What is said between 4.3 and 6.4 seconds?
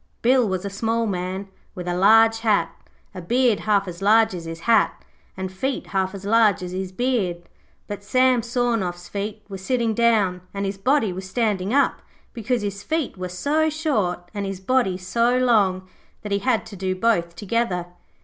as his hat, and feet half as